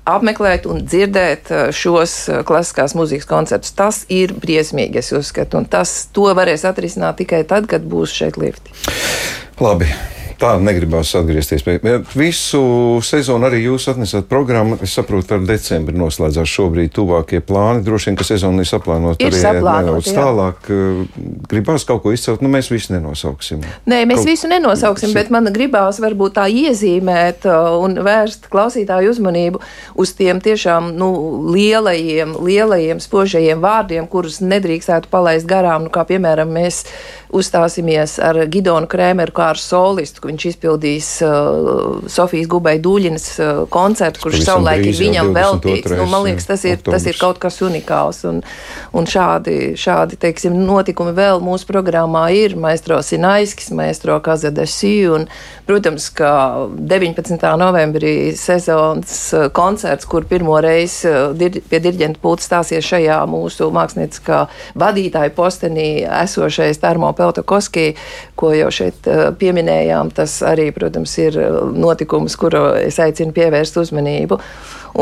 apmeklēt 0.10 0.66
un 0.68 0.84
dzirdēt 0.84 1.52
eh, 1.52 1.68
šos 1.76 2.16
eh, 2.30 2.42
klasiskās 2.48 2.96
mūzikas 3.00 3.30
koncertus. 3.30 3.76
Tas 3.78 4.04
ir 4.12 4.36
briesmīgi, 4.36 5.00
es 5.00 5.14
uzskatu, 5.16 5.62
un 5.62 5.70
tas 5.70 5.94
to 6.16 6.28
varēs 6.36 6.68
atrisināt 6.68 7.22
tikai 7.24 7.44
tad, 7.48 7.70
kad 7.72 7.86
būs 7.88 8.16
šeit 8.16 8.40
lifti. 8.42 8.76
Labi 9.64 9.92
tā 10.40 10.54
negribās 10.62 11.14
atgriezties 11.18 11.64
pie 11.66 11.78
visu 12.18 12.64
sezonu. 13.06 13.48
Arī 13.48 13.64
jūs 13.66 13.88
atnesat 13.92 14.28
programmu. 14.32 14.78
Es 14.84 14.96
saprotu, 14.98 15.38
ar 15.38 15.46
decembri 15.48 15.98
noslēdzās 16.00 16.50
šobrīd 16.50 16.94
tuvākie 16.96 17.42
plāni. 17.46 17.84
Droši 17.86 18.12
vien, 18.12 18.20
ka 18.20 18.28
sezona 18.28 18.64
ir 18.64 18.70
saplānota 18.70 19.30
arī 19.30 19.42
nedaudz 19.44 20.12
tālāk. 20.14 20.70
Gribās 21.52 21.88
kaut 21.90 22.04
ko 22.06 22.14
izcelt, 22.16 22.44
nu 22.44 22.52
mēs 22.54 22.72
visu 22.74 22.96
nenosauksim. 22.96 23.64
Nē, 23.90 24.04
mēs 24.10 24.22
kaut... 24.22 24.32
visu 24.32 24.52
nenosauksim, 24.52 25.14
bet 25.16 25.32
man 25.34 25.50
gribās 25.54 26.00
varbūt 26.04 26.38
tā 26.40 26.48
iezīmēt 26.52 27.48
un 27.84 27.98
vērst 28.04 28.50
klausītāju 28.54 29.14
uzmanību 29.14 29.62
uz 30.00 30.14
tiem 30.18 30.42
tiešām 30.44 30.94
nu, 31.00 31.10
lielajiem, 31.54 32.38
lielajiem 32.44 33.02
spožajiem 33.04 33.64
vārdiem, 33.64 34.08
kurus 34.10 34.40
nedrīkstētu 34.44 35.12
palaist 35.14 35.50
garām. 35.50 35.88
Nu, 35.88 35.94
kā 35.94 36.06
piemēram, 36.10 36.52
mēs 36.54 36.84
uzstāsimies 37.34 38.18
ar 38.24 38.38
Gidonu 38.52 38.88
Krēmeru 38.90 39.34
kā 39.36 39.50
ar 39.54 39.60
solistu. 39.60 40.22
Viņš 40.30 40.46
izpildīs 40.52 41.10
uh, 41.26 42.04
Sofijas 42.12 42.50
Gubai 42.52 42.76
Dūļinas 42.84 43.28
uh, 43.42 43.62
koncertu, 43.74 44.22
kurš 44.24 44.44
savulaik 44.46 44.86
ir 44.92 44.98
viņam 45.00 45.32
veltīts. 45.36 45.94
Nu, 45.98 46.06
man 46.12 46.28
liekas, 46.28 46.48
tas 46.50 46.66
ir, 46.68 46.78
oktobrs. 46.78 46.96
tas 46.96 47.10
ir 47.10 47.20
kaut 47.20 47.42
kas 47.42 47.60
unikāls. 47.66 48.22
Un, 48.30 48.42
un 48.94 49.10
šādi, 49.10 49.74
šādi 49.80 50.20
teiksim, 50.22 50.58
notikumi 50.68 51.16
vēl 51.18 51.42
mūsu 51.44 51.68
programmā 51.70 52.28
ir 52.38 52.58
Maestro 52.60 53.02
Sinaiskis, 53.04 53.72
Maestro 53.76 54.20
Kazadesi. 54.24 54.94
Un, 55.10 55.28
protams, 55.68 56.10
ka 56.14 56.34
19. 56.78 57.38
novembrī 57.60 58.16
sezonas 58.38 59.18
uh, 59.34 59.50
koncerts, 59.54 60.08
kur 60.10 60.28
pirmo 60.30 60.60
reizi 60.64 61.10
uh, 61.10 61.34
dir, 61.38 61.62
pie 61.70 61.82
diriģenta 61.82 62.22
pulta 62.22 62.46
stāsies 62.46 62.86
šajā 62.86 63.24
mūsu 63.30 63.72
mākslinieckā 63.74 64.46
vadītāja 64.80 65.34
postenī 65.34 65.90
esošais 66.24 66.82
termopēlis. 66.84 67.23
Peltokoski, 67.24 67.94
ko 68.40 68.52
jau 68.56 68.70
šeit 68.74 69.08
uh, 69.08 69.30
pieminējām, 69.40 70.12
tas 70.16 70.42
arī, 70.46 70.70
protams, 70.76 71.16
ir 71.24 71.40
uh, 71.40 71.62
notikums, 71.72 72.36
kuru 72.40 72.66
es 72.82 73.00
aicinu 73.00 73.36
pievērst 73.36 73.80
uzmanību. 73.80 74.40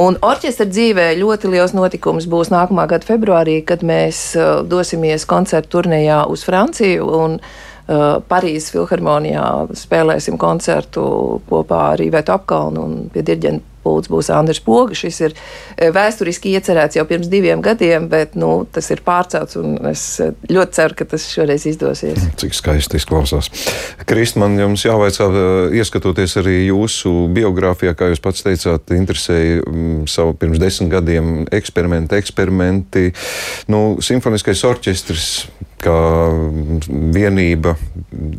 Un 0.01 0.15
orķestra 0.23 0.69
dzīvē 0.69 1.09
ļoti 1.19 1.51
liels 1.51 1.73
notikums 1.75 2.29
būs 2.31 2.53
nākamā 2.53 2.85
gada 2.91 3.07
februārī, 3.09 3.59
kad 3.67 3.83
mēs 3.83 4.29
uh, 4.37 4.61
dosimies 4.67 5.27
koncertu 5.29 5.79
turnejā 5.79 6.23
uz 6.31 6.45
Franciju. 6.47 7.27
Parīzes 8.31 8.69
filharmonijā 8.71 9.43
spēlēsim 9.75 10.37
koncertu 10.39 11.01
kopā 11.49 11.79
ar 11.97 12.03
Ivetu 12.05 12.31
Apkalnu 12.31 12.83
un 12.85 12.93
pie 13.11 13.23
diriģenta 13.25 13.70
pūlis 13.83 14.09
būs 14.11 14.31
Andris 14.33 14.61
Poga. 14.63 14.95
Šis 14.97 15.19
ir 15.27 15.35
vēsturiski 15.95 16.53
iecerēts 16.55 17.00
jau 17.00 17.05
pirms 17.09 17.29
diviem 17.31 17.63
gadiem, 17.65 18.07
bet 18.11 18.35
nu, 18.39 18.65
tas 18.71 18.89
ir 18.93 19.03
pārcelts, 19.05 19.57
un 19.61 19.77
es 19.91 20.05
ļoti 20.21 20.77
ceru, 20.77 20.97
ka 21.00 21.07
tas 21.13 21.27
šoreiz 21.31 21.65
izdosies. 21.69 22.27
Cik 22.41 22.57
skaisti 22.57 23.00
izklausās. 23.01 23.51
Krist, 24.09 24.38
man 24.41 24.57
jums 24.59 24.85
jāvaicā, 24.85 25.29
ieskatoties 25.77 26.38
arī 26.41 26.57
jūsu 26.69 27.27
biogrāfijā, 27.35 27.95
kā 27.97 28.11
jūs 28.11 28.23
pats 28.23 28.45
teicāt, 28.45 28.93
interesēja 28.95 29.61
mm, 29.65 30.05
savu 30.11 30.35
pirms 30.39 30.61
desmit 30.61 30.91
gadiem 30.91 31.33
eksperimenti, 31.51 32.19
eksperimenti. 32.21 33.09
Nu, 33.71 33.97
simfoniskais 34.03 34.63
orķestris 34.67 35.27
kā 35.81 35.97
vienība 37.15 37.75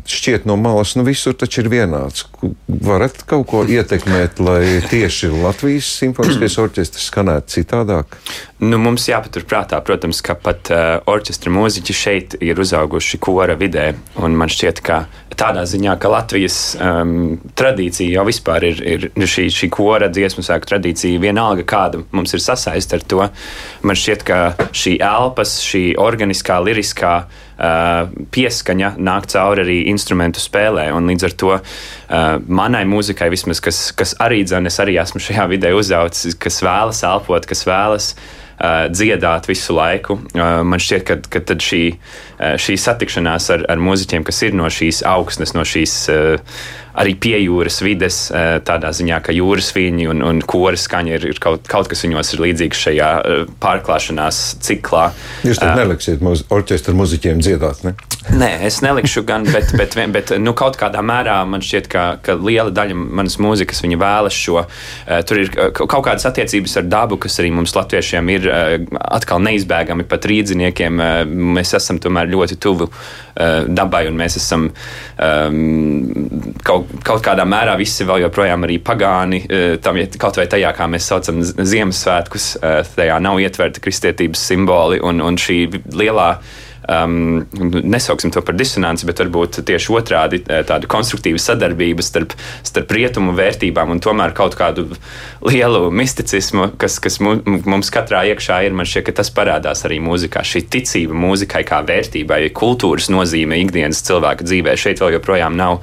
šķiet 0.09 0.47
no 0.49 0.55
malas, 0.59 0.93
nu 0.97 1.05
visur 1.07 1.35
taču 1.37 1.63
ir 1.63 1.69
vienāds. 1.73 2.25
Varat 2.67 3.23
kaut 3.29 3.47
ko 3.51 3.63
ietekmēt, 3.67 4.41
lai 4.43 4.81
tieši 4.89 5.31
Latvijas 5.43 5.89
simfoniskais 5.99 6.57
orķestris 6.61 7.09
skanētu 7.11 7.57
citādāk? 7.57 8.17
Nu, 8.63 8.79
mums 8.79 9.07
jāpaturprātā, 9.09 9.79
protams, 9.85 10.21
ka 10.23 10.37
pat 10.39 10.71
uh, 10.71 10.95
orķestra 11.09 11.51
mūziķi 11.53 11.97
šeit 11.97 12.37
ir 12.39 12.59
uzauguši 12.63 13.19
kora 13.23 13.57
vidē. 13.59 13.91
Man 14.19 14.51
šķiet, 14.51 14.83
ka 14.85 15.03
tādā 15.39 15.63
ziņā, 15.69 15.95
ka 16.01 16.11
Latvijas 16.11 16.57
um, 16.77 17.37
tradīcija 17.57 18.17
jau 18.17 18.25
vispār 18.27 18.65
ir, 18.67 18.81
ir 18.83 19.07
šī, 19.29 19.47
šī 19.53 19.69
kora 19.73 20.09
dziesmu 20.13 20.43
sēku 20.45 20.69
tradīcija, 20.69 21.21
vienalga 21.23 21.65
kāda 21.67 22.03
mums 22.15 22.35
ir 22.35 22.43
sasaiste 22.43 22.99
ar 22.99 23.07
to. 23.07 23.27
Man 23.85 23.99
šķiet, 23.99 24.25
ka 24.27 24.41
šī 24.75 24.97
elpas, 25.03 25.55
šī 25.65 25.83
organiskā, 26.01 26.59
liriskā 26.65 27.13
uh, 27.23 28.13
pieskaņa 28.35 28.93
nāk 28.99 29.27
cauri 29.33 29.65
arī 29.65 29.79
instrumentu 29.93 30.43
spēlē. 30.43 30.89
Līdz 31.13 31.27
ar 31.29 31.35
to 31.43 31.55
uh, 31.57 31.63
manai 32.47 32.85
mūzikai, 32.89 33.31
vismaz, 33.33 33.63
kas, 33.63 33.83
kas 33.97 34.15
arī 34.23 34.43
dzene, 34.47 34.71
es 34.71 34.79
arī 34.83 34.99
esmu 35.01 35.23
šajā 35.23 35.49
vidē 35.55 35.73
uzaucis, 35.77 36.37
kas 36.39 36.63
vēlas 36.65 37.03
elpot, 37.07 37.49
kas 37.49 37.67
vēlas 37.69 38.13
uh, 38.13 38.31
dziedāt 38.91 39.49
visu 39.49 39.75
laiku. 39.75 40.19
Uh, 40.33 40.61
man 40.67 40.81
šķiet, 40.81 41.05
ka, 41.07 41.41
ka 41.43 41.57
šī, 41.59 41.81
uh, 41.93 42.55
šī 42.61 42.77
satikšanās 42.79 43.49
ar, 43.55 43.65
ar 43.71 43.81
mūziķiem, 43.81 44.25
kas 44.27 44.43
ir 44.47 44.55
no 44.57 44.69
šīs 44.71 45.03
augsnes, 45.09 45.55
no 45.57 45.65
šīs 45.67 45.97
uh, 46.13 46.57
arī 46.99 47.15
pie 47.19 47.35
jūras 47.41 47.81
vides, 47.85 48.19
uh, 48.33 48.57
tādā 48.65 48.93
ziņā, 48.95 49.21
ka 49.25 49.35
jūras 49.35 49.71
viļņi 49.75 50.09
un, 50.13 50.23
un 50.25 50.41
koras 50.45 50.87
skaņa 50.87 51.17
ir, 51.17 51.27
ir 51.33 51.41
kaut, 51.43 51.67
kaut 51.69 51.91
kas 51.91 52.05
viņos 52.05 52.33
ir 52.35 52.45
līdzīgs 52.47 52.85
šajā 52.87 53.11
uh, 53.19 53.45
pārklāšanās 53.63 54.41
ciklā. 54.63 55.09
Jūs 55.47 55.61
tad 55.61 55.77
neliksiet 55.79 56.23
mūs, 56.25 56.45
orķestra 56.53 56.95
muziķiem 56.97 57.43
dziedāt, 57.43 57.85
ne? 57.87 57.95
Nē, 58.31 58.49
es 58.63 58.77
nelikšu 58.79 59.25
gan, 59.27 59.43
bet, 59.43 59.73
bet, 59.75 59.97
bet, 59.99 60.11
bet 60.13 60.31
nu, 60.39 60.53
kaut 60.55 60.77
kādā 60.79 61.01
mērā 61.03 61.41
man 61.47 61.63
šķiet, 61.63 61.89
ka, 61.91 62.03
ka 62.23 62.37
liela 62.39 62.71
daļa 62.71 62.95
manas 62.95 63.35
mūzikas 63.41 63.83
vēlas 63.83 64.37
šo. 64.37 64.63
Tur 65.27 65.41
ir 65.41 65.51
kaut 65.75 65.91
kādas 65.91 66.23
attiecības 66.29 66.77
ar 66.79 66.87
dabu, 66.87 67.17
kas 67.19 67.35
arī 67.43 67.51
mums 67.51 67.75
latviešiem 67.75 68.31
ir 68.31 68.47
atkal 69.03 69.43
neizbēgami 69.43 70.07
pat 70.07 70.29
rīdziniekiem. 70.31 71.03
Mēs 71.59 71.75
esam 71.75 71.99
tomēr 72.03 72.31
ļoti 72.31 72.59
tuvu 72.63 72.87
dabai 73.67 74.03
un 74.09 74.17
mēs 74.19 74.37
esam 74.37 74.67
um, 74.69 75.55
kaut, 76.65 76.91
kaut 77.05 77.23
kādā 77.25 77.45
mērā 77.49 77.73
visi 77.79 78.05
vēl 78.05 78.25
joprojām 78.27 78.67
arī 78.67 78.79
pagāni. 78.85 79.43
Uh, 79.47 79.77
tam, 79.83 79.97
kaut 80.21 80.37
vai 80.37 80.45
tajā, 80.51 80.73
kā 80.77 80.89
mēs 80.91 81.09
saucam 81.09 81.41
Ziemassvētkus, 81.43 82.49
uh, 82.59 82.81
tajā 82.97 83.17
nav 83.23 83.41
ietverta 83.41 83.81
kristietības 83.83 84.45
simboli 84.51 85.01
un, 85.03 85.23
un 85.23 85.39
šī 85.39 85.59
lielā 85.97 86.29
um, 86.87 87.45
nesauksim 87.83 88.31
to 88.33 88.41
par 88.45 88.57
disonanci, 88.57 89.07
bet 89.09 89.21
varbūt 89.23 89.61
tieši 89.67 89.93
otrādi 89.95 90.41
eh, 90.43 90.63
tāda 90.67 90.89
konstruktīva 90.89 91.41
sadarbība 91.41 92.05
starp, 92.05 92.35
starp 92.65 92.93
rietumu 92.95 93.35
vērtībām 93.37 93.93
un 93.93 94.01
tomēr 94.03 94.35
kaut 94.37 94.57
kādu 94.59 94.87
lielu 95.45 95.91
misticismu, 95.93 96.71
kas, 96.81 96.99
kas 97.03 97.19
mums 97.23 97.91
katrā 97.93 98.23
iekšā 98.33 98.63
ir. 98.67 98.77
Man 98.77 98.89
šķiet, 98.89 99.07
ka 99.09 99.17
tas 99.21 99.31
parādās 99.33 99.85
arī 99.87 99.99
mūzikā. 100.03 100.43
Šī 100.47 100.65
ticība 100.73 101.17
mūzikai 101.17 101.63
kā 101.67 101.83
vērtībai, 101.87 102.45
kultūras 102.55 103.09
nozīme 103.13 103.59
ikdienas 103.63 104.03
cilvēka 104.07 104.47
dzīvē 104.47 104.77
šeit 104.79 105.03
vēl 105.03 105.17
joprojām 105.17 105.57
nav 105.59 105.81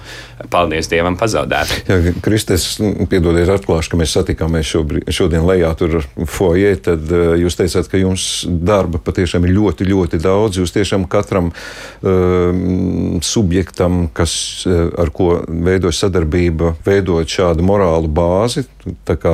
paldies 0.51 0.89
Dievam, 0.91 1.17
pazaudēta. 1.21 1.81
Jā, 1.89 2.15
Kristus, 2.25 2.67
piedodiet, 3.11 3.51
atklāšu, 3.53 3.93
ka 3.93 4.01
mēs 4.01 4.15
satikāmies 4.17 4.73
šodien 5.13 5.45
lejā 5.49 5.71
tur 5.79 6.01
foijē, 6.17 6.75
tad 6.89 7.11
uh, 7.13 7.35
jūs 7.41 7.59
teicāt, 7.59 7.91
ka 7.91 8.01
jums 8.01 8.27
darba 8.49 9.01
patiešām 9.03 9.47
ir 9.47 9.55
ļoti, 9.59 9.89
ļoti 9.91 10.23
daudz. 10.23 10.61
Jūs 10.63 10.75
tiešām 10.77 11.07
katram 11.11 11.53
uh, 11.53 13.21
subjektam, 13.27 14.07
kas, 14.17 14.35
uh, 14.69 14.89
ar 15.01 15.13
ko 15.15 15.33
veidojas 15.47 16.03
sadarbība, 16.07 16.75
veidot 16.87 17.29
šādu 17.31 17.67
morālu 17.67 18.11
bāzi, 18.11 18.67
tā 19.09 19.17
kā 19.21 19.33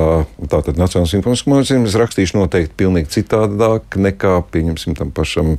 tātad 0.51 0.79
Nacionālais 0.79 1.13
simfoniskais 1.15 1.51
mūziķis, 1.51 1.87
es 1.89 1.97
rakstīšu 1.99 2.37
noteikti 2.37 2.75
pilnīgi 2.79 3.11
citādāk 3.17 3.97
nekā, 3.99 4.33
pieņemsim, 4.53 4.97
tam 4.99 5.13
pašam, 5.15 5.55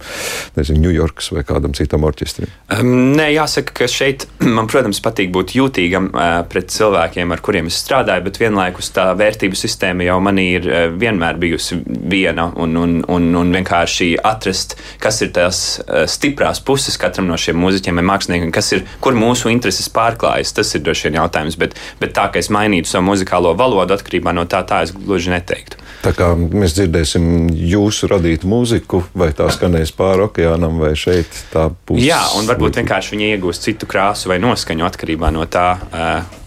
nezinu, 0.59 0.89
Ņujorkas 0.89 1.33
vai 1.35 1.43
kādam 1.47 1.75
citam 1.77 2.05
orķestrim. 2.07 2.51
Um, 2.77 2.93
nē, 3.19 3.31
jāsaka, 3.35 3.75
ka 3.81 3.89
šeit 3.91 4.27
man, 4.57 4.69
protams, 4.71 5.01
patīk 5.05 5.33
būt 5.35 5.57
jūtīgam 5.59 6.11
pret 6.51 6.73
cilvēkiem, 6.75 7.33
ar 7.35 7.43
kuriem 7.45 7.71
es 7.71 7.81
strādāju, 7.83 8.27
bet 8.29 8.41
vienlaikus 8.43 8.93
tā 8.95 9.09
vērtību 9.19 9.59
sistēma 9.59 10.07
jau 10.07 10.19
manī 10.25 10.47
ir 10.59 10.69
vienmēr 10.99 11.41
bijusi 11.41 11.81
viena 11.85 12.49
un, 12.57 12.77
un, 12.79 12.99
un, 13.09 13.29
un 13.41 13.53
vienkārši 13.55 14.13
atrast, 14.27 14.77
kas 15.03 15.23
ir 15.25 15.33
tās 15.37 15.63
stiprās 16.11 16.63
puses 16.65 16.99
katram 17.01 17.29
no 17.29 17.39
šiem 17.41 17.59
mūziķiem 17.61 18.01
vai 18.01 18.07
māksliniekiem, 18.13 18.53
kas 18.55 18.73
ir, 18.77 18.85
kur 19.05 19.17
mūsu 19.19 19.53
intereses 19.53 19.91
pārklājas. 19.93 20.55
Tas 20.57 20.75
ir 20.77 20.85
droši 20.85 21.09
vien 21.09 21.19
jautājums, 21.21 21.59
bet, 21.61 21.77
bet 22.01 22.15
tā, 22.17 22.29
ka 22.33 22.41
es 22.41 22.51
mainītu 22.55 22.91
savu 22.91 23.09
muzikālo 23.11 23.55
valodu 23.59 23.88
atkarībā 23.97 24.35
no 24.37 24.45
tā, 24.51 24.63
tā 24.69 24.83
es 24.87 24.93
gluži 24.95 25.33
neteiktu. 25.33 25.81
Tā 26.05 26.13
kā 26.15 26.31
mēs 26.39 26.77
dzirdēsim 26.77 27.49
jūsu 27.51 28.11
radītu 28.13 28.49
mūziku, 28.51 29.03
vai 29.19 29.33
tā 29.37 29.49
skanēs 29.55 29.91
pāri 29.99 30.29
okeānam, 30.29 30.79
vai 30.83 30.93
šeit 30.99 31.41
tā 31.53 31.69
būs. 31.73 32.03
Jā, 32.05 32.21
un 32.39 32.47
varbūt 32.51 32.79
vienkārši 32.83 33.17
viņa 33.17 33.33
iegūs 33.35 33.63
citu 33.65 33.89
krāsu 33.91 34.31
vai 34.31 34.39
noskaņu 34.43 34.87
atkarībā 34.87 35.33
no 35.35 35.49
tā, 35.51 35.67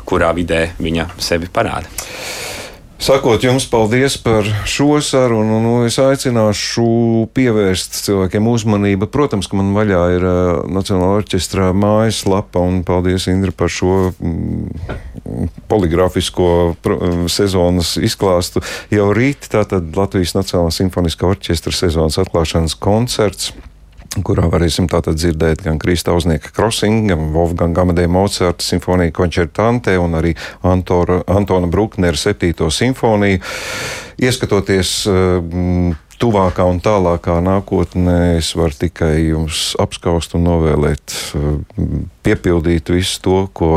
kurā 0.07 0.31
vidē 0.37 0.69
viņa 0.79 1.11
sevi 1.19 1.51
parāda. 1.51 1.91
Sakot 3.01 3.41
jums 3.41 3.65
paldies 3.65 4.13
par 4.21 4.45
šo 4.69 4.99
sarunu, 5.01 5.55
nu, 5.63 5.71
es 5.87 5.95
aicināšu 5.97 6.83
pievērst 7.33 7.95
cilvēkiem 8.05 8.45
uzmanību. 8.51 9.07
Protams, 9.09 9.49
ka 9.49 9.57
man 9.57 9.71
vaļā 9.73 10.01
ir 10.19 10.25
uh, 10.29 10.59
Nacionāla 10.69 11.17
orķestra 11.23 11.71
mājaslapa, 11.73 12.61
un 12.61 12.83
paldies 12.85 13.25
Indra 13.31 13.55
par 13.57 13.73
šo 13.73 14.11
mm, 14.11 15.49
poligrāfisko 15.71 16.51
sezonas 17.33 17.95
izklāstu. 17.97 18.61
Jau 18.93 19.09
rīt 19.17 19.49
tātad 19.49 19.89
Latvijas 19.97 20.37
Nacionālā 20.37 20.69
simfoniskā 20.77 21.25
orķestra 21.33 21.73
sezonas 21.73 22.21
atklāšanas 22.21 22.77
koncerts 22.77 23.49
kurā 24.19 24.47
varēsim 24.51 24.89
tātad 24.91 25.15
dzirdēt 25.15 25.63
gan 25.63 25.79
Kristauznieka 25.79 26.51
Crossing, 26.55 27.07
gan 27.07 27.29
Wolfgang 27.35 27.75
Gamadē 27.75 28.07
Mozarta 28.11 28.65
simfoniju 28.65 29.13
koncertante 29.15 29.95
un 29.99 30.17
arī 30.19 30.33
Antora, 30.67 31.21
Antona 31.31 31.69
Bruknera 31.71 32.19
septīto 32.19 32.67
simfoniju. 32.73 33.39
Ieskatoties 34.21 34.93
uh, 35.09 35.39
tuvākā 36.21 36.67
un 36.67 36.81
tālākā 36.83 37.39
nākotnē, 37.45 38.35
es 38.41 38.51
varu 38.59 38.75
tikai 38.83 39.15
jums 39.31 39.71
apskaust 39.81 40.35
un 40.37 40.45
novēlēt, 40.49 41.17
uh, 41.39 41.55
piepildīt 42.27 42.91
visu 42.91 43.23
to, 43.23 43.41
ko 43.55 43.73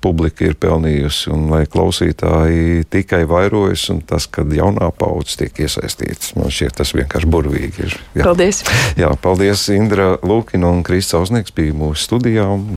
publika 0.00 0.46
ir 0.46 0.56
pelnījusi, 0.60 1.30
un 1.34 1.48
lai 1.52 1.62
klausītāji 1.70 2.86
tikai 2.92 3.22
vairojas, 3.28 3.86
un 3.92 4.00
tas, 4.06 4.26
kad 4.30 4.50
jaunā 4.54 4.90
paudze 4.96 5.38
tiek 5.42 5.62
iesaistīta, 5.66 6.34
man 6.38 6.52
šķiet, 6.52 6.76
tas 6.80 6.94
vienkārši 6.96 7.30
burvīgi 7.30 7.86
ir. 7.86 7.96
Jā. 8.18 8.24
Paldies! 8.28 8.62
Jā, 9.00 9.12
paldies, 9.22 9.66
Indra 9.74 10.14
Lūkina 10.26 10.70
un 10.72 10.84
Kristus 10.86 11.18
Ausnieks 11.20 11.54
bija 11.56 11.76
mūsu 11.76 12.08
studijā. 12.08 12.46